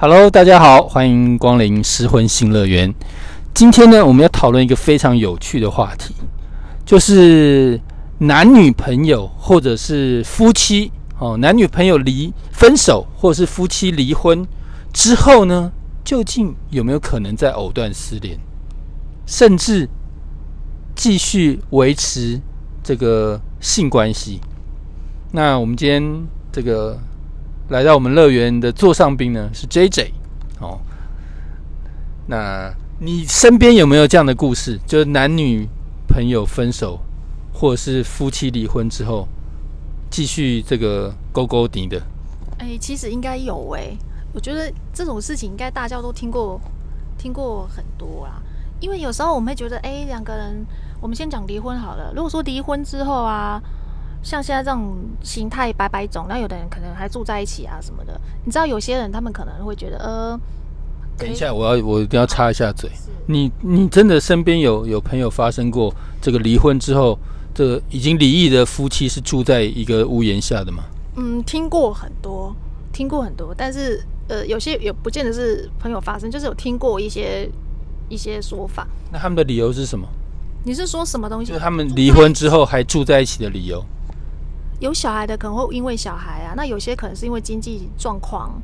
[0.00, 2.94] Hello，大家好，欢迎光临失婚新乐园。
[3.52, 6.14] 今天呢，我们要讨论一个非常有趣的话题，
[6.86, 7.80] 就是
[8.18, 14.46] 男女朋友或者是夫妻哦，男女朋友离分手或者是夫妻离婚
[14.92, 15.72] 之后呢，
[16.04, 18.38] 究竟有没有可能再藕断丝连，
[19.26, 19.88] 甚至
[20.94, 22.40] 继续维持
[22.84, 24.38] 这个性关系？
[25.32, 26.96] 那我们今天这个。
[27.68, 30.14] 来到我们乐园的座上宾呢是 J J，
[30.58, 30.80] 哦，
[32.26, 34.80] 那你身边有没有这样的故事？
[34.86, 35.68] 就是男女
[36.08, 36.98] 朋友分手，
[37.52, 39.28] 或者是夫妻离婚之后，
[40.10, 42.00] 继续这个勾勾底的？
[42.58, 43.94] 哎，其实应该有哎，
[44.32, 46.58] 我觉得这种事情应该大家都听过，
[47.18, 48.42] 听过很多啦。
[48.80, 50.64] 因为有时候我们会觉得，哎，两个人，
[51.02, 52.12] 我们先讲离婚好了。
[52.16, 53.62] 如果说离婚之后啊。
[54.22, 58.20] 像现在这种形态百百种，那有的人可能还住在一起啊什么的。
[58.44, 60.40] 你知道有些人他们可能会觉得，呃，
[61.16, 62.90] 等一下，我要我一定要插一下嘴。
[63.26, 67.18] 你你真的身边有有朋友发生过这个离婚之后，
[67.54, 70.84] 这个已经离异的夫妻是住在一个屋檐下的吗？
[71.16, 72.54] 嗯，听过很多，
[72.92, 77.48] 听过很多，但是呃，有些也不见得是朋友发生，就是有听过一些
[78.08, 78.86] 一些说法。
[79.12, 80.06] 那他们的理由是什么？
[80.64, 81.48] 你是说什么东西？
[81.48, 83.84] 就是他们离婚之后还住在一起的理由。
[84.80, 88.60] 有小孩的可能会因为小孩啊，那有些可能是因为经济状况，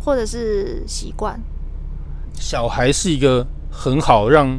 [0.00, 1.40] 或者是习惯。
[2.34, 4.58] 小孩是一个很好让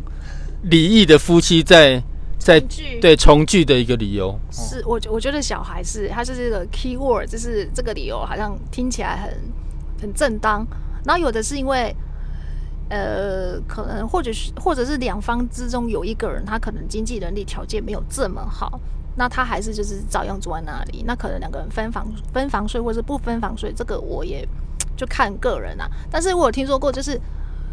[0.63, 2.01] 离异的夫妻在
[2.37, 2.59] 在
[3.01, 4.39] 对重聚的一个理由。
[4.51, 9.37] 是我我觉得小孩是它是这个 key word，就是这个理由好像听起来很
[10.01, 10.65] 很正当。
[11.03, 11.93] 然后有的是因为
[12.89, 18.79] 呃，可能或者是或者是两方之中有一个人他可能经济能力条件没有这么好。
[19.15, 24.47] 那他还是就是照样住在那里，那可能两个人分房分房睡，或者是不分房睡，这个我也
[24.97, 25.87] 就看个人啊。
[26.09, 27.19] 但是我有听说过，就是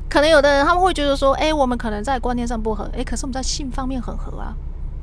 [0.08, 4.54] 可能有的人他们会觉得说，哎，我们可能在观念上不合，哎，可是我们在性方面很合啊，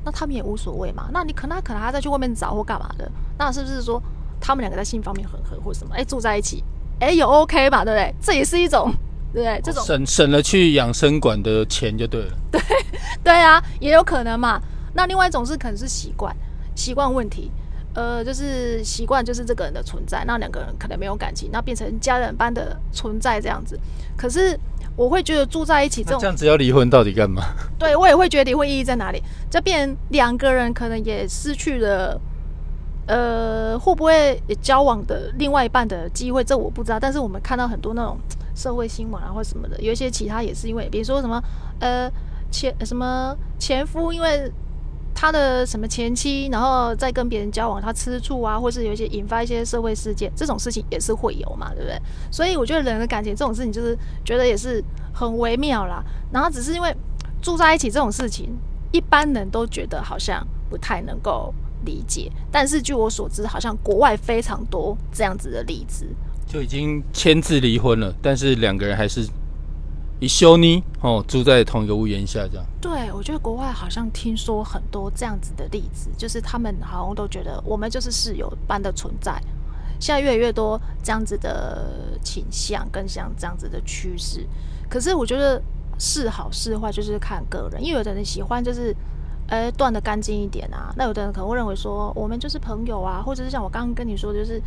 [0.06, 1.10] 那他们也无所谓嘛。
[1.12, 4.02] 那你可能可能还再去外面找或干嘛的，那是不是说
[4.40, 5.96] 他们两个在性方面很合或什么？
[5.96, 6.64] 哎，住在一起，
[7.00, 7.84] 哎，有 OK 吧？
[7.84, 8.14] 对不对？
[8.22, 8.94] 这也是一种，
[9.34, 9.60] 对不对？
[9.64, 12.34] 这种省省了去养生馆的钱就对了。
[12.52, 12.62] 对
[13.24, 14.62] 对啊，也有可能嘛。
[14.94, 16.36] 那另外一种是可能是习惯，
[16.76, 17.52] 习惯问题，
[17.94, 23.80] 呃，就是习惯就是这个人的存在，那两个人可能没有感情，那变成家人般的存在这样子。
[24.16, 24.60] 可是
[24.96, 27.44] 我会觉得住在一起这种这样子要离婚到底干嘛？
[27.78, 29.22] 对 我也会觉得离婚意义在哪里？
[29.50, 32.20] 这变两个人可能也失去了，
[33.06, 36.44] 呃，会不会交往的另外一半的机会？
[36.44, 37.00] 这我不知道。
[37.00, 38.18] 但是我们看到很多那种
[38.56, 41.40] 社会新闻啊或什么的，有一些其他也是因为，比如说什么
[41.80, 42.12] 呃
[42.50, 44.52] 前什么前夫因为。
[45.20, 52.00] 他的什么前妻，然后再跟别人交往，他吃醋啊，或是有一些引发一些社会事件，这种事情也是会有嘛，对不对？
[52.30, 54.80] 所以我觉得人的感情这种事情，就是觉得也是
[55.12, 56.04] 很微妙啦。
[56.32, 56.96] 然后只是因为
[57.42, 58.56] 住在一起这种事情，
[58.92, 61.52] 一般人都觉得好像不太能够
[61.84, 62.32] 理解。
[62.52, 66.06] 但是据我所知，好像国外非常多这样子的例子，
[66.46, 69.28] 就已经签字离婚了，但是两个人还是。
[70.20, 72.66] 一休呢哦，住在同一个屋檐下，这样。
[72.82, 79.40] 对，我觉得国外好像听说很多这样子的例子，就是他们好像都觉得我们就是室友般的存在。
[80.00, 84.48] 现在越来越多这样子的倾向，跟像这样子的趋势。
[84.90, 85.62] 可是我觉得
[86.00, 87.84] 是好是坏，就是看个人。
[87.84, 88.96] 因为有的人喜欢就是，
[89.48, 90.92] 呃，断的干净一点啊。
[90.98, 94.60] 那有的人可能会认为说，我们就是朋友啊，或者是像我刚刚跟你说，就是，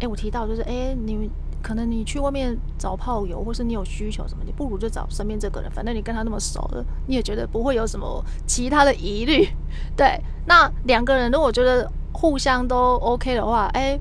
[0.00, 1.30] 哎，我提到就是，哎，你们。
[1.62, 5.70] 可能你去外面找炮友，或是你有需求什么，你不如就找身边这个人。
[5.70, 9.48] 反正你跟他那么熟了，你也觉得不会有什么其他的疑虑。
[9.96, 13.98] 对，那两个人如果觉得互相都 OK 的话，哎，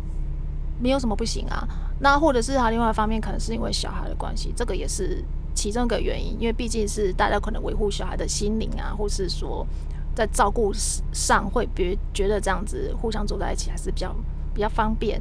[0.80, 1.68] 没有什么不行啊。
[2.00, 5.24] 那或者是他另外一方面，可能是因为小孩的关系，这个也是
[5.56, 6.38] 其中一个原因。
[6.40, 9.66] 因为毕竟是大家可能维护小孩的心灵啊，或是说
[10.14, 10.72] 在照顾
[11.12, 14.16] 上会别觉得这样子互相住在一起还是比较
[14.54, 15.20] 比较方便。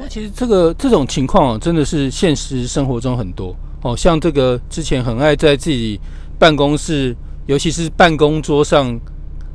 [0.00, 3.52] 但其实这个这种情况真的是现实生活中很多
[3.82, 5.98] 哦，像这个之前很爱在自己
[6.38, 7.16] 办公室，
[7.46, 8.96] 尤其是办公桌上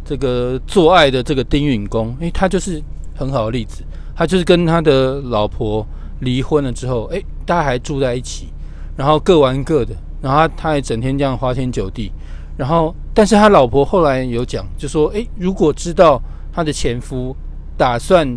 [0.04, 2.84] 这个做爱的这个丁允恭，诶，他就是
[3.16, 3.86] 很好的例子。
[4.14, 5.86] 他就是跟他的老婆
[6.20, 8.48] 离婚了之后，诶，大家还住在一起，
[8.98, 12.12] 然后各玩各的，然后他他也整天这样花天酒地，
[12.58, 17.34] 然后但是他老婆后来有讲，就说，诶，如果知道他的前夫
[17.78, 18.28] 打算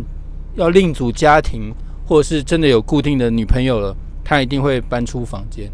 [0.55, 1.73] 要另组家庭。
[2.07, 5.69] 或者是真的有固定的女朋友了，他一定会搬出房间，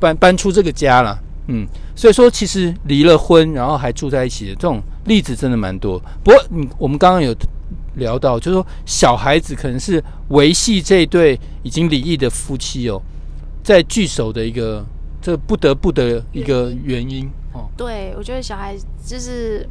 [0.00, 1.18] 搬搬出这个家了。
[1.48, 5.96] 嗯，所以说其实离了婚然后还住在一起的这种例子真的蛮多。
[6.24, 7.32] 不过，你我们刚刚有
[7.94, 13.00] 聊到，就是说小孩子可能是维系这对已经离异的夫妻哦，
[13.62, 14.84] 在聚首的一个
[15.22, 17.70] 这不得不的一个原因哦。
[17.76, 19.64] 对，我觉得小孩就是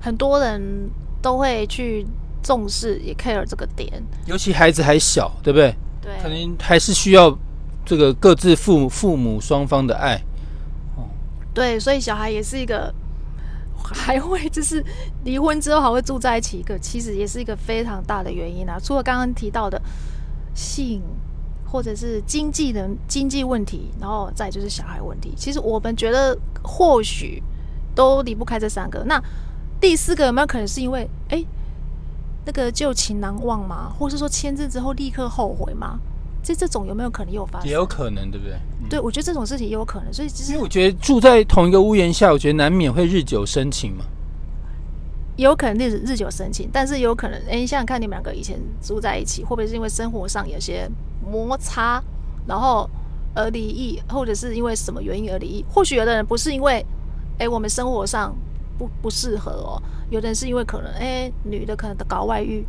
[0.00, 0.90] 很多人
[1.22, 2.04] 都会去
[2.44, 3.90] 重视也 care 这个点，
[4.26, 5.74] 尤其孩子还小，对不对？
[6.00, 7.36] 对，可能还是需要
[7.84, 10.16] 这个各自父父母双方的爱。
[10.96, 11.08] 哦
[11.54, 12.92] 对，所以小孩也是一个
[13.82, 14.84] 还会就是
[15.24, 18.78] 离婚之后还会住在一起，一个其实也是一个非常大的原因啊。
[18.78, 19.80] 除了刚刚提到的
[20.54, 21.02] 性
[21.64, 27.42] 或者是经济的经济问题，然后再就是小孩问题，其实我们觉得或许
[27.94, 29.02] 都离不开这三个。
[29.04, 29.18] 那
[29.80, 31.23] 第四个有没有可能是因为哎
[32.44, 33.92] 那个旧情难忘吗？
[33.98, 35.98] 或是说签字之后立刻后悔吗？
[36.42, 37.68] 这这种有没有可能有发生？
[37.68, 38.58] 也有可能，对不对？
[38.90, 40.12] 对，我觉得这种事情也有可能。
[40.12, 44.04] 所以其实因为我觉得住在同一个屋檐下，我觉得难免会日久生情嘛。
[45.36, 50.88] 也有可能日日久生情，但是也有可能，哎，想想看，你们两个以前住在一起，会不会是因为生活上有些
[51.26, 52.00] 摩擦，
[52.46, 52.88] 然后
[53.34, 55.64] 而离异，或者是因为什么原因而离异？
[55.68, 56.84] 或许有的人不是因为，
[57.38, 58.36] 哎，我们生活上
[58.78, 62.64] 不不适合哦，有的人是因为可能，哎，女的可能搞外遇，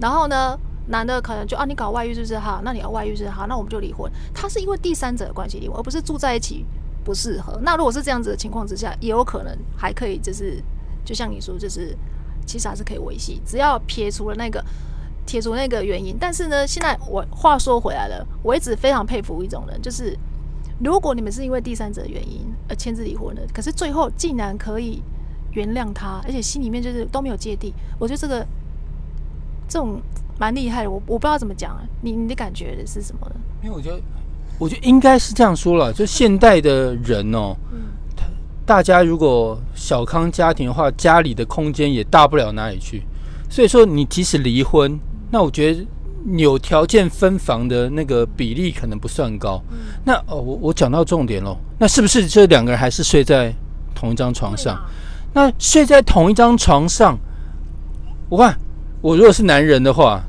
[0.00, 0.58] 然后呢？
[0.88, 2.60] 男的可能就啊，你搞外遇是不是哈？
[2.62, 4.08] 那你要外遇是好，那我们就离婚。
[4.32, 6.64] 他是因为第三者的关系离婚，而不是住在一起
[7.04, 7.58] 不适合。
[7.60, 10.62] 那如果是这样子的情况之下，也有可能还可以，就是
[11.04, 11.92] 就像你说，就是
[12.46, 14.64] 其实还是可以维系，只要撇除了那个
[15.26, 16.16] 撇除那个原因。
[16.20, 20.16] 但是呢，现在我话说回来了，我一直非常佩服一种人，就是
[20.78, 25.02] 如果你们是因为第三者原因而签字离婚的，可是最后竟然可以
[25.56, 28.46] 原谅他，而且心里面就是都没有芥蒂，我觉得这个
[29.66, 30.00] 这种。
[30.38, 33.26] 蛮厉害的，我我不知道怎么讲啊，你你的感觉是什么？
[33.62, 33.98] 因为我觉得，
[34.58, 37.78] 我觉得应该是这样说了，就现代的人哦，嗯，
[38.66, 43.02] 大家如果小康家庭的话，家里的空间也大不了哪里去，
[43.48, 45.00] 所以说你即使离婚，
[45.30, 45.86] 那我觉得
[46.36, 49.58] 有条件分房的那个比例可能不算高。
[50.04, 53.50] 那哦，我我讲到重点喽，那是不是这两个人还是睡在
[53.94, 54.78] 同一张床上？
[55.36, 57.18] 那睡在同一张床上，
[58.30, 58.56] 我看。
[59.02, 60.24] 我如果是男人的话，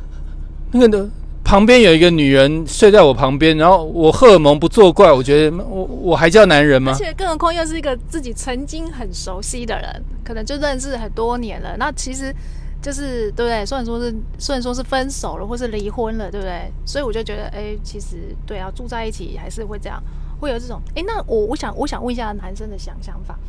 [0.74, 1.09] 那个的
[1.45, 6.92] 旁边有一个女人睡在我旁边，然后我荷尔蒙不作怪，我觉得我我还叫男人吗？
[6.92, 11.77] 而且更何况又是一个自己曾经很熟悉的人，可能就认识很多年了。
[11.77, 12.36] 那其实
[12.81, 13.65] 就是对不对？
[13.65, 16.69] 虽然说是虽然说是分手了或是离婚了，对不对？
[16.86, 20.04] 所以我就觉得，哎，其实对啊，住在一起还是会这样，
[20.42, 20.81] 会有这种。
[20.94, 23.39] 哎，那我我想我想问一下男生的想想法，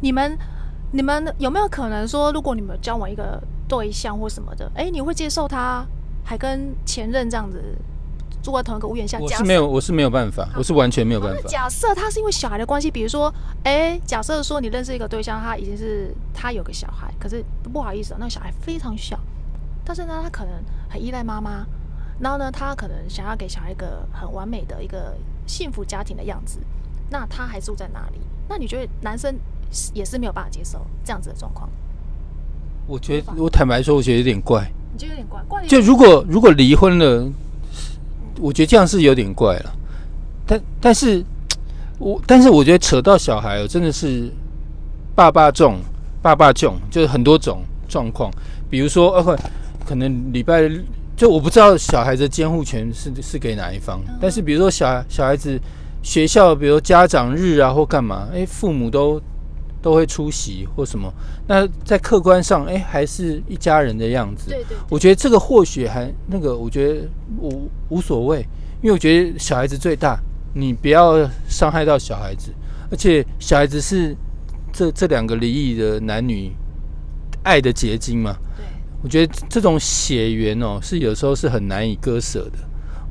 [0.00, 0.36] 你们。
[0.94, 5.84] 你们有没有可能说，如果你们交往一个对象或什么的，哎，你会接受他
[6.22, 7.60] 还跟前任这样子
[8.42, 9.18] 住在同一个屋檐下？
[9.18, 11.48] 我是没有，我是没有办法，我是完全没有办法。
[11.48, 13.32] 假设他是因为小孩的关系，比如说，
[13.64, 17.42] 哎，假设说你认识一个对象，他已经是他有个小孩，可是
[17.72, 19.18] 不好意思，那个小孩非常小，
[19.84, 20.52] 但是呢，他可能
[20.90, 21.64] 很依赖妈妈，
[22.20, 25.16] 然后呢，他可能想要给小孩一个很完美的一个
[25.46, 26.58] 幸福家庭的样子，
[27.08, 28.20] 那他还住在哪里？
[28.46, 29.34] 那你觉得男生？
[29.94, 31.68] 也是没有办法接受这样子的状况。
[32.86, 34.70] 我觉得，我坦白说，我觉得有点怪。
[34.92, 35.40] 你觉得有点怪？
[35.48, 37.30] 怪就如果如果离婚了，
[38.40, 39.72] 我觉得这样是有点怪了。
[40.44, 41.24] 但但是，
[41.98, 44.30] 我但是我觉得扯到小孩，真的是
[45.14, 45.78] 爸爸重，
[46.20, 48.30] 爸爸重，就是很多种状况。
[48.68, 49.38] 比如说，呃，
[49.86, 50.68] 可能礼拜
[51.16, 54.00] 就我不知道小孩的监护权是是给哪一方。
[54.20, 55.58] 但是，比如说小小孩子
[56.02, 59.22] 学校，比如家长日啊，或干嘛，哎，父母都。
[59.82, 61.12] 都会出席或什么，
[61.48, 64.48] 那在客观上，哎，还是一家人的样子。
[64.48, 67.08] 对对，我觉得这个或许还那个，我觉得
[67.38, 68.46] 无无所谓，
[68.80, 70.18] 因为我觉得小孩子最大，
[70.54, 72.52] 你不要伤害到小孩子，
[72.90, 74.16] 而且小孩子是
[74.72, 76.52] 这这两个离异的男女
[77.42, 78.36] 爱的结晶嘛。
[78.56, 78.64] 对，
[79.02, 82.58] 我觉得这种血缘哦，是有时候是很难以割舍的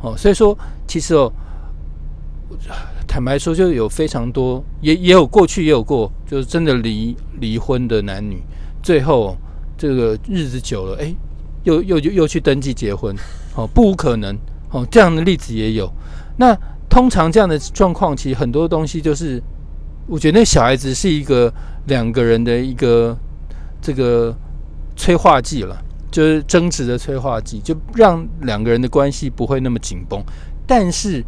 [0.02, 0.16] 哦。
[0.16, 1.32] 所以说，其实哦。
[3.12, 8.42] 坦白说，就有非常多，也也有过去也有过，就是真的离离婚的男女，
[8.82, 9.36] 最后
[9.78, 11.14] 这个日子久了，哎，
[11.66, 13.14] 又又又去登记结婚，
[13.54, 14.34] 哦，不无可能，
[14.70, 15.92] 哦，这样的例子也有。
[16.38, 16.58] 那
[16.90, 19.44] 通常这样的状况，其实很多东西就是，
[20.08, 21.54] 我觉得那小孩子是一个
[21.88, 23.14] 两个人的一个
[23.82, 24.34] 这个
[24.96, 25.78] 催化剂了，
[26.10, 30.24] 就是争执的催化剂，就让两个人的关系不会那么紧绷。
[30.66, 31.22] 但是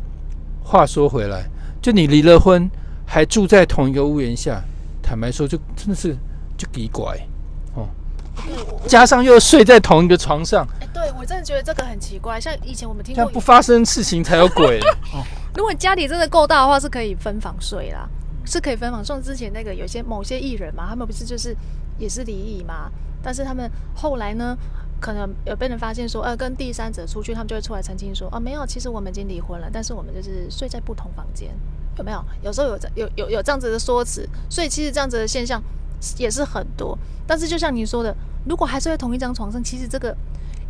[0.64, 1.50] 话说回来。
[1.84, 2.72] 就你离了婚，
[3.06, 4.64] 还住在同一个屋檐下，
[5.02, 6.16] 坦白说，就真的是
[6.58, 7.20] 就奇怪
[7.76, 7.90] 哦。
[8.88, 12.40] 加上又睡在同一个床上，哎，对我真的觉得这个很奇怪。
[12.40, 14.80] 像以前我们听过，不发生事情才有鬼
[15.14, 15.22] 哦。
[15.56, 18.08] 如果家里真的够大的话，是可以分房睡啦，
[18.46, 19.04] 是可以分房。
[19.04, 21.54] 像之前那个有些某些艺人嘛，他们不是就是
[21.98, 22.90] 也是离异嘛，
[23.22, 24.58] 但是他们后来呢，
[25.04, 31.54] 可能有被人发现说，呃，跟第三者出去，他们就会出来澄清说，啊，没有，其实我们已经离婚了，但是我们就是睡在不同房间，
[31.98, 32.24] 有没有？
[32.42, 35.62] 有时候有这有有有这样子的说辞，所以其实这样子的现象
[36.18, 36.98] 也是很多。
[37.28, 40.16] 但是就像你说的，如果还是在同一张床上，其实这个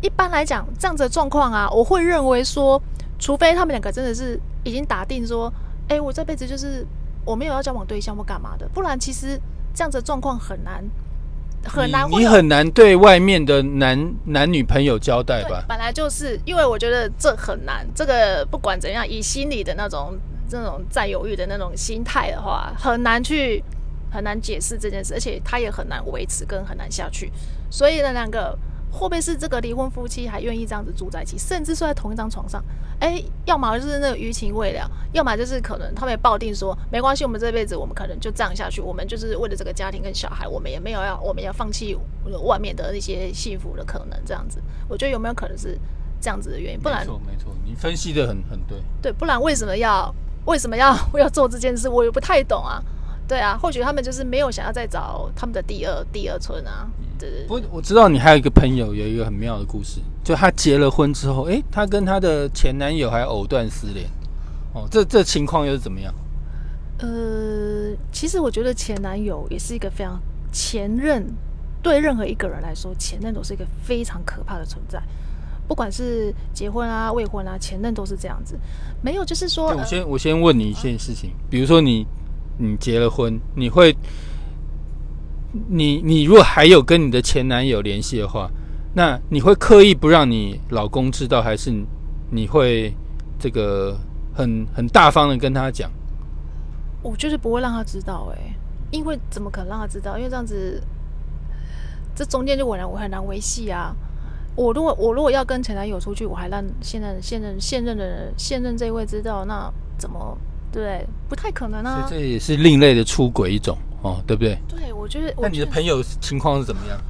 [0.00, 2.82] 一般来讲这样子的状况啊，我会认为说，
[3.20, 5.52] 除非他们两个真的是已经打定说，
[5.86, 6.84] 哎，我这辈子就是
[7.24, 9.40] 我没有要交往对象或干嘛的，不然其实
[9.72, 10.84] 这样子的状况很难。
[11.64, 15.64] 很难，你很难对外面的男男女朋友交代吧？
[15.68, 20.16] 本来就是因为我觉得这很难，这个不管怎样，以心里的那种
[20.48, 23.62] 这种占有欲的那种心态的话，很难去
[24.12, 27.32] 很难解释这件事，而且他也很难维持跟很难下去，
[27.70, 28.56] 所以呢，两个。
[28.94, 32.62] 会不会是这个离婚夫妻还愿意这样子住在一起，甚至睡在同一张床上？
[33.00, 41.98] 哎，要么就是那个余情未了，要么就是可能他们也抱定说没关系，我们这辈子我们可能就这样下去，我们就是为了这个家庭跟小孩，我们也没有要我们要放弃
[42.44, 45.76] 外面的那些幸福的可能，这样子，我觉得有没有可能是
[46.20, 46.80] 这样子的原因？
[46.80, 48.78] 不然，没错，没错，你分析的很很对。
[49.02, 51.88] 对，不然为什么要为什么要 要做这件事？
[51.88, 52.80] 我也不太懂啊。
[53.26, 56.86] 对啊，或许他们就是没有想要再找他们的第二第二春啊。
[57.46, 64.06] 不，我知道你还有一个朋友有一个很妙的故事，就她结了婚之后，哎，她跟她的前男友还藕断丝连，
[64.74, 66.12] 哦，这这情况又是怎么样？
[66.98, 70.20] 呃，其实我觉得前男友也是一个非常
[70.52, 71.26] 前任，
[71.82, 75.02] 对任何一个人来说，前任都是一个非常可怕的存在，
[75.66, 78.58] 不管是结婚啊、未婚啊，前任都是这样子。
[79.02, 82.06] 没有，就是说，我先我先问你一件事情，比如说你
[82.58, 83.96] 你结了婚，你会。
[85.68, 88.50] 你你如果还有跟你的前男友联系的话，
[88.92, 91.72] 那你会刻意不让你老公知道，还是
[92.30, 92.92] 你会
[93.38, 93.96] 这个
[94.34, 95.90] 很很大方的跟他讲？
[97.02, 98.54] 我就是不会让他知道，哎，
[98.90, 100.16] 因为怎么可能让他知道？
[100.16, 100.82] 因为这样子，
[102.14, 103.94] 这中间就我难我很难维系啊。
[104.56, 110.38] 我如果我如果要跟前男友出去，我还让现任现任现任的人现任这一位知道，那怎么
[110.72, 111.04] 对？
[111.28, 112.06] 不太可能啊。
[112.08, 113.76] 这也是另类的出轨一种。
[114.04, 114.58] 哦，对不对？
[114.68, 115.34] 对，我觉得。
[115.40, 117.00] 那你的朋友情况是怎么样？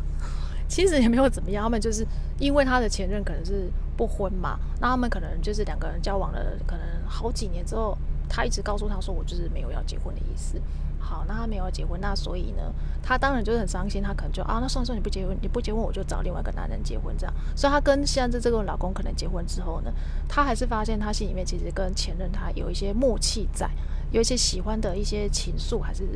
[0.69, 2.07] 其实也没有怎么样，他们就是
[2.39, 7.99] 因为他的前任可能是不婚嘛，那他们可能就是两个人交往了可能好几年之后，
[8.29, 10.61] 他一直告诉他说我就是没有要结婚的意思。
[10.99, 12.73] 好，那他没有要结婚，那所以呢，
[13.03, 17.35] 他当然就是很伤心，他可能就啊，那算了算了，你不结婚，你不结婚，我就找另外一个男人结婚这样。
[17.57, 19.93] 所以他跟现在这个老公可能结婚之后呢，
[20.29, 23.69] 他还是发现他心里面其实跟前任他有一些默契在，
[24.13, 26.09] 有一些喜欢的一些情愫还是。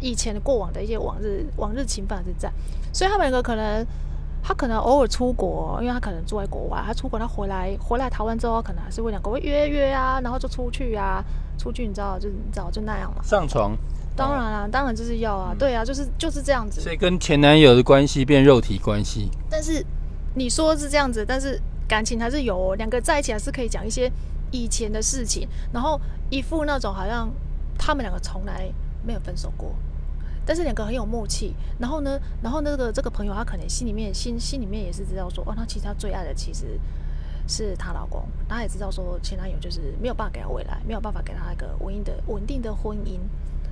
[0.00, 2.52] 以前的过往的一些往日往日情分还是在，
[2.92, 3.84] 所以他们两个可能，
[4.42, 11.24] 他可能偶尔出国，因为他可能住在国外，他出国他回来回来台湾之后，可能还是会两个会约约啊，然后就出去啊，
[11.58, 13.22] 出去你知道就你知道就那样嘛。
[13.22, 13.74] 上床？
[14.14, 16.80] 当然啦，当然就是要啊，对啊，就是就是这样子。
[16.80, 19.30] 所以跟前男友的关系变肉体关系。
[19.48, 19.84] 但是
[20.34, 24.10] 你说是这样子，但是感情还是有，两个在一起还是可以讲一些
[24.50, 25.98] 以前的事情，然后
[26.28, 27.30] 一副那种好像
[27.78, 28.70] 他们两个从来。
[29.06, 29.72] 没有分手过，
[30.46, 31.54] 但是两个很有默契。
[31.78, 36.80] 然后呢，然后那个这个朋友，他可能心里面心心里面也是知道说，哦，他其实他最爱的其实
[37.48, 38.22] 是她老公。
[38.48, 43.18] 他也知道说前男友就是没有办法给她未来，没有办法给她一个稳定的稳定的婚姻，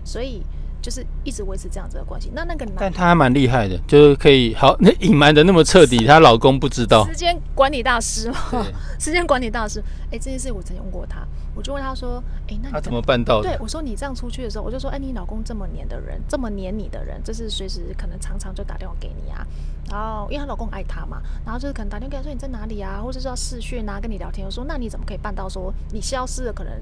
[0.04, 0.42] 所以。
[0.84, 2.30] 就是一直维持这样子的关系。
[2.34, 7.06] 那那个男，但他还蛮厉害的，就是可以好那隐瞒的那么彻底，她老公不知道。
[7.06, 8.36] 时间管理大师嘛，
[9.00, 9.82] 时间管理大师。
[10.12, 19.46] 哎，这件事我曾用过他，我就问他说：“哎，那他怎么办到的？”对我说：“你这样出去的时候，我就说：哎，你老公这么黏的人，这么黏你的人，就是随时可能常常就打电话给你啊。
[19.90, 24.44] 然后因为她老公爱她嘛，然后就是可能打电话给她说你在哪里啊，或者是要视讯啊，跟你聊天。
[24.44, 26.52] 我说：那你怎么可以办到说你消失了？
[26.52, 26.72] 可能。”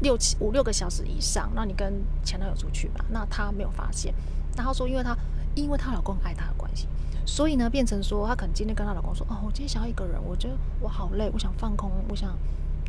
[0.00, 3.04] 六七五六个小时以上，那你跟前男友出去嘛？
[3.10, 4.12] 那他没有发现，
[4.56, 5.16] 那他说，因为他
[5.54, 6.88] 因为她老公爱她的关系，
[7.24, 12.36] 所以呢，变成说，她可能今天跟她老公说，哦，我今天想要一个人，我觉得我好累，我想放空，我想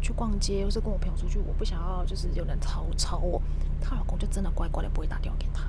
[0.02, 3.42] 去逛街，或是跟我朋友出去，我不想要就是有人吵吵我。
[3.80, 5.64] 她老公就真的乖乖的不会打电话给她，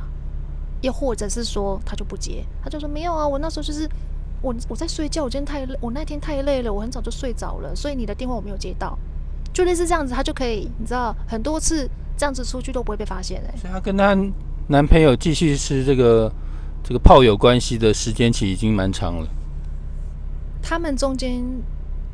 [0.80, 3.88] 又或者是说他就不接，他就说没有啊，我那时候就是
[4.40, 8.98] 我我在睡觉，我今天太累，我那天太累了，我很早就睡着了，所以你的电话我没有接到。
[9.56, 13.54] 就类似这样子，她就可以，你知道，很多次这样子出去都不会被发现哎。
[13.56, 14.14] 所以她跟她
[14.68, 16.30] 男朋友继续是这个
[16.84, 19.26] 这个炮友关系的时间期已经蛮长了。
[20.62, 21.42] 他们中间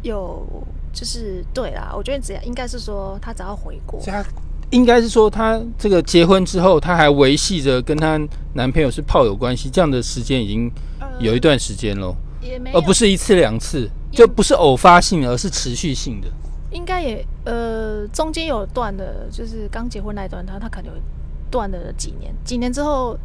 [0.02, 0.46] 有
[0.92, 4.24] 就是对啦，我觉得只要应该是说她只要回国，她
[4.70, 8.20] 应该是说她这个结婚之后，她还维系着跟她
[8.54, 10.70] 男朋友是炮友关系，这样的时间已经
[11.18, 12.14] 有一段时间喽，
[12.72, 16.28] 而不是一次两次，就不是偶发性，而是持续性的。
[16.72, 21.00] 应该也呃，中间有断的，就是刚结婚那一段，他他可能有
[21.50, 23.16] 断了几年，几年之后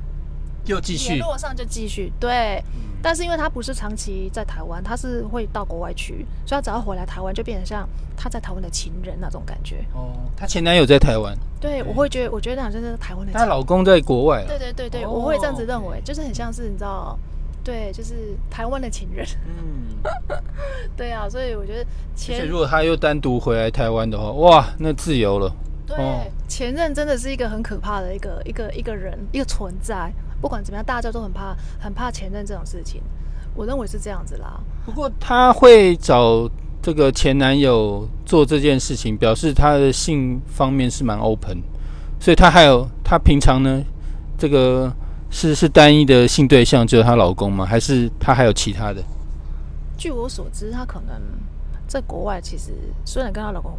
[0.65, 2.63] 又继续联络上就继续对。
[2.73, 7.87] 嗯但是因为他不是长期在台湾，他是会到国外去，所以他只要回来台湾，就变成像
[8.17, 9.85] 他在台湾的情人那种感觉。
[9.93, 14.57] 哦，她前男友在台湾，对，我会觉得，我觉得那像是台湾的情她老公在国外啊对。
[14.57, 17.17] 对对对，哦我会这样子认为，就是很像是你知道，
[17.67, 19.27] 对，就是台湾的情人。
[19.45, 19.97] 嗯，
[20.95, 25.53] 对啊，所以我觉得而且前如果他又单独回来台湾的话，哇，那自由了。
[25.85, 30.09] 对、哦前任真的是一个很可怕的一个一个一个人一个存在。
[30.39, 33.01] 不管怎么样，大家都很怕很怕前任这种事情。
[33.53, 34.61] 我认为是这样子啦。
[34.85, 36.49] 不过她会找
[36.81, 41.57] 这个前男友做这件事情，表示她的性方面是蛮 open，
[42.17, 43.83] 所以她还有她平常呢，
[44.37, 44.89] 这个
[45.29, 47.65] 是是单一的性对象，只有她老公吗？
[47.65, 49.03] 还是她还有其他的？
[49.97, 51.21] 据我所知，她可能
[51.87, 52.71] 在国外，其实
[53.05, 53.77] 虽然跟她老公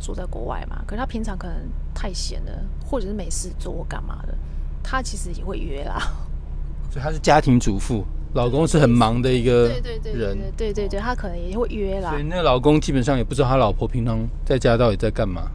[0.00, 1.56] 住在国外嘛，可是她平常可能
[1.94, 2.52] 太闲了，
[2.84, 4.34] 或者是没事做或干嘛的，
[4.82, 5.98] 她其实也会约啦。
[6.90, 12.22] 所以她是家庭主妇，老公是很忙的一个对对对对人，对对对对，她可能也会约啦所以。
[12.24, 15.50] 那个老公基本上也不知道他老婆平常在家到底在干嘛。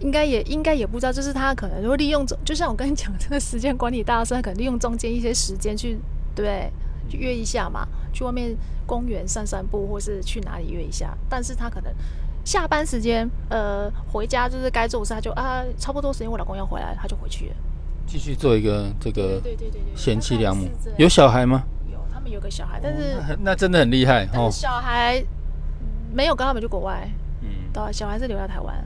[0.00, 5.98] 应该也应该也不知道，就是他可能会利用中，就像我跟你讲，这个时间管理大师，他可能利用中间一些时间去，
[6.34, 6.70] 对？
[7.08, 8.52] 去约一下嘛，去外面
[8.84, 11.16] 公园散散步，或是去哪里约一下。
[11.28, 11.94] 但是他可能
[12.44, 17.54] 下班时间，呃，回家就是该做的事，他就啊，差不多时间我老公要回来，他就回去了。
[18.08, 21.62] 继续做一个这个对对对对，贤妻良母有小孩吗？
[21.88, 24.60] 有，他们有个小孩，但是、哦那那真的很厉害哦但是。
[24.60, 25.24] 小孩
[26.12, 27.08] 没有跟他们去国外，
[27.42, 28.84] 嗯，对啊，小孩是留在台湾，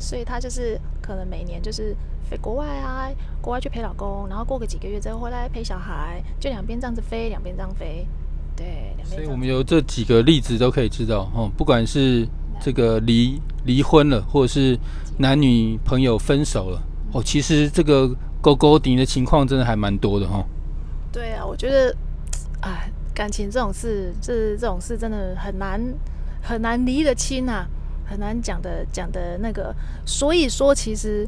[0.00, 1.94] 所以她就是可能每年就是
[2.28, 3.08] 飞国外啊，
[3.40, 8.06] 国外去陪老公，然后过个几个月之后回来陪小孩，就两边这样子飞，两边这样飞，
[8.56, 12.26] 对，两边所以我们有这几个例子都可以知道哦，不管是
[12.60, 14.78] 这个离离婚了，或者是
[15.18, 18.08] 男女朋友分手了，哦，其实这个
[18.40, 20.44] 勾勾顶的情况真的还蛮多的哈。
[21.12, 21.96] 对啊，我觉得，
[22.60, 25.82] 哎，感情这种事，这这种事真的很难
[26.40, 27.66] 很难离得清啊，
[28.10, 29.72] 很难讲的讲的那个，
[30.04, 31.24] 所以说其实，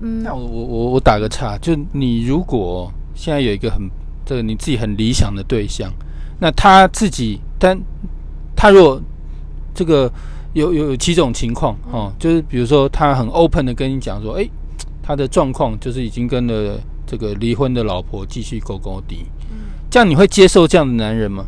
[0.00, 3.88] 嗯，那我我我我打个岔，就你如果现在有一个很
[4.26, 5.90] 这个你自己很理想的对象，
[6.38, 7.80] 那他自己，但
[8.54, 9.00] 他如果
[9.74, 10.12] 这个
[10.52, 14.50] 有有有几种情况哦，就是比如说他很 open 的跟你讲说，诶，
[15.02, 19.24] 他的状况就是已经跟了这个离婚的老婆继续勾勾底，
[19.88, 21.46] 这样你会接受这样的男人吗？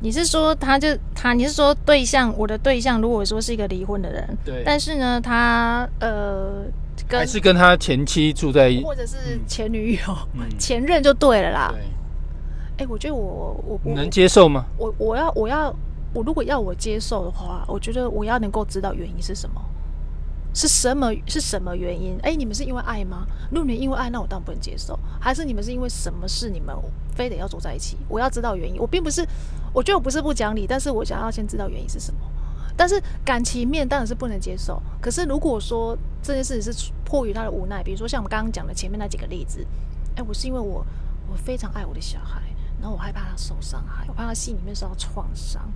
[0.00, 6.64] 你是说他就他，你是说对象，我的对象如果说是一个离婚的人，对但是呢，他呃
[7.08, 8.82] 跟还是跟他前妻住在一？
[8.82, 10.00] 或者是前女友、
[10.34, 11.74] 嗯前任就对了啦。
[12.76, 14.66] 对，哎、我觉得我我我你能接受吗？
[14.76, 15.74] 我我要我要
[16.12, 19.60] 我如果要我接受的话，我觉得我要能够知道原因是什么，
[20.56, 22.18] 是什么是什么原因？
[22.22, 23.26] 哎、你们是因为爱吗？
[23.50, 24.98] 如果你因为爱，那我当然不能接受。
[25.20, 26.74] 还是你们是因为什么事你们
[27.14, 27.98] 非得要走在一起？
[28.08, 28.80] 我要知道原因。
[28.80, 29.20] 我并不是，
[29.74, 32.20] 我觉得我不是不讲理，但是我想要先知道原因是什么。
[32.74, 34.82] 但是感情面当然是不能接受。
[34.98, 39.62] 可是如果说这件事情是迫于他的无奈，比如说像我们刚刚讲的前面那几个例子，
[40.14, 40.82] 哎，我是因为我
[41.30, 42.40] 我非常爱我的小孩，
[42.80, 45.70] 然后我害怕他受伤害，我怕他心里面受到创伤。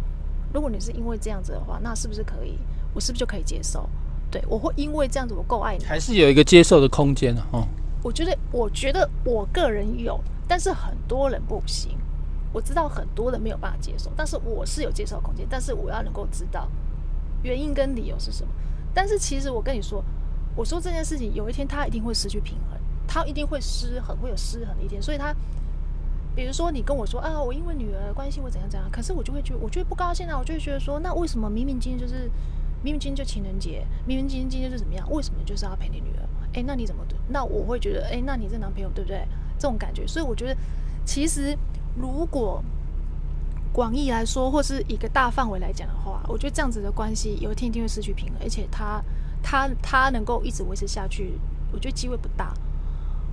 [0.55, 2.59] 如果你是因为这样子的话，那是不是可以？
[2.95, 3.87] 我是不是就可以接受？
[4.31, 7.67] 对我会因为这样子我够爱你，还是有一个接受的空间的哦。
[8.03, 11.97] 我觉得，我觉得我个人有，但是很多人不行。
[12.53, 16.67] 我知道很多人没有办法接受，但是我是有接受空间，但是我要能够知道
[17.45, 18.53] 原因跟理由是什么。
[18.93, 20.03] 但是其实我跟你说，
[20.57, 25.01] 我说这件事情有一天他一定会失去平衡，他一定会失衡，会有失衡的一天。
[25.01, 25.33] 所以他，
[26.35, 32.29] 比如说你跟我说啊，我因为女儿的关系我怎样怎样，可是我就会觉得，我就会不高兴啊，我就会觉得说，那为什么明明今天就是
[32.83, 36.29] 明明今天就情人节，明明今天今天就怎么样，为什么就是要陪你女儿？
[36.55, 37.05] 哎，那你怎么？
[37.29, 39.27] 那我会觉得，哎，那你这男朋友对不对？
[39.59, 40.57] 这种感觉，所以我觉得，
[41.05, 41.57] 其实
[41.97, 42.63] 如果
[43.73, 49.01] 广义来说，或是一个大范围来讲的话，我觉得这样子的关系有一天一定会失去平衡，而且他
[49.43, 51.39] 他他能够一直维持下去，
[51.73, 52.53] 我觉得机会不大。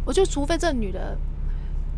[0.06, 1.18] 我觉得除非这女的，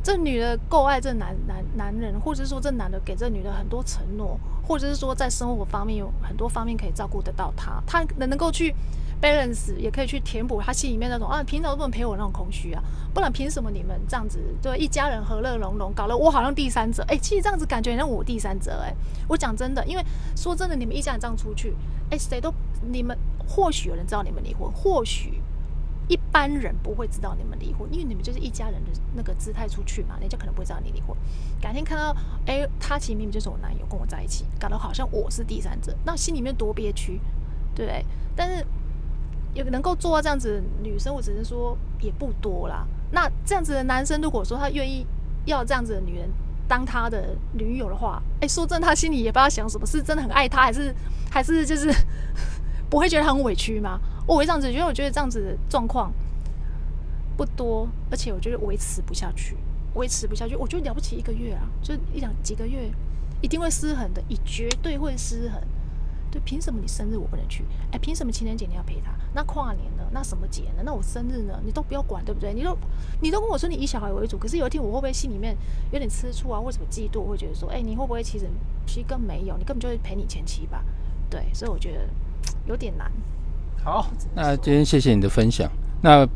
[0.01, 4.37] 这女的够爱这男男男人，或者是说这男的给这女的很多承诺，
[4.67, 8.75] 或者是说在生活方面有很多方面可以照顾得到她，她能能够去
[9.21, 17.01] balance，也可以去填补她心里面那种啊，平常都不能陪我那种空虚啊，不然凭什么你们这样子对一家人和乐融融，搞得我好像第三者？
[17.07, 18.93] 哎、其实这样子感觉很像我第三者哎、
[19.29, 20.03] 我讲真的，因为
[20.35, 21.73] 说真的，你们一家人这样出去，
[22.11, 22.53] 哎、谁都
[22.91, 25.41] 你们或许有人知道你们离婚，或许。
[26.09, 31.15] 一般人不会知道你们离婚，因为你们就是一家人的那个姿态出去嘛，人家可能不会知道你离婚。
[31.61, 32.13] 改天看到，
[32.45, 37.21] 哎，他其实明明就是我男友，跟我在一起，搞得好像我是第三者，那心里面多憋屈，
[37.75, 38.03] 对？
[38.35, 38.65] 但是
[39.53, 42.85] 有能够做到这样子的女生，我只能说也不多啦。
[43.11, 45.05] 那这样子的男生，如果说他愿意
[45.45, 46.27] 要这样子的女人
[46.67, 50.95] 当他的女友的话，哎，说真的，他心里也不知道想什么，是真的很爱她，还是
[51.29, 51.93] 还是就是
[52.89, 53.99] 不会觉得很委屈吗？
[54.29, 56.13] 我会这样子，因为我觉得这样子的状况
[57.35, 59.57] 不多，而且我觉得维持不下去，
[59.95, 62.91] 维持不下去，我觉得了不起一个月啊，就一两几个月，
[63.41, 65.59] 一定会失衡的，你绝对会失衡。
[66.29, 67.65] 对，凭什么你生日我不能去？
[67.91, 69.11] 哎，凭什么情人节你要陪他？
[69.33, 70.03] 那跨年呢？
[70.11, 70.83] 那什么节呢？
[70.85, 71.59] 那我生日呢？
[71.65, 72.53] 你都不要管，对不对？
[72.53, 72.77] 你都
[73.19, 75.57] 你都跟我说你以小孩为主，可是有一天我会不会心里面
[75.91, 77.27] 有点吃醋啊，或什么嫉妒？
[77.27, 78.45] 会觉得说，哎，你会不会其实
[78.85, 80.85] 其实更没有，你根本就是陪你前妻吧？
[81.31, 82.07] 对，所以我觉得
[82.67, 83.11] 有点难。
[83.83, 85.69] 好，那今天谢谢你的分享。
[86.01, 86.27] 那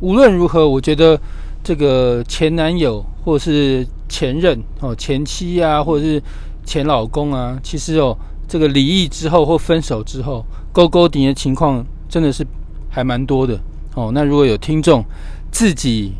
[0.00, 1.20] 无论如何，我觉得
[1.62, 6.22] 这个前男友或是前任哦，前妻啊，或者是
[6.64, 8.16] 前老公啊，其实哦。
[8.52, 12.44] 这个离异之后或分手之后，勾勾顶的情况真的是
[12.88, 13.56] 还蛮多的
[13.94, 14.10] 哦。
[14.12, 15.04] 那如果有听众
[15.52, 16.14] 自己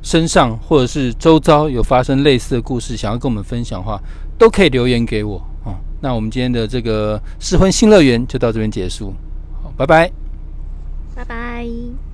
[0.00, 4.00] 身上或者是周遭有发生类似的故事，想要跟我们分享的话，
[4.38, 5.74] 都可以留言给我哦。
[6.00, 9.12] 那我们今天的这个失婚新乐园就到这边结束，
[9.76, 10.10] 拜拜，
[11.14, 12.05] 拜拜。